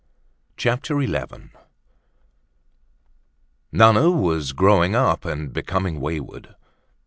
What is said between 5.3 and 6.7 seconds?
becoming wayward.